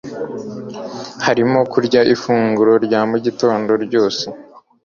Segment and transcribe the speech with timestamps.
[1.23, 4.25] barimo kurya ifunguro rya mugitondo byose-